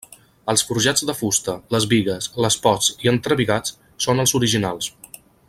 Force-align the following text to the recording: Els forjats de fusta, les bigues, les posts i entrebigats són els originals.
Els 0.51 0.61
forjats 0.69 1.03
de 1.09 1.15
fusta, 1.17 1.53
les 1.75 1.85
bigues, 1.91 2.29
les 2.47 2.57
posts 2.65 2.97
i 3.05 3.13
entrebigats 3.13 3.77
són 4.07 4.25
els 4.25 4.35
originals. 4.41 4.91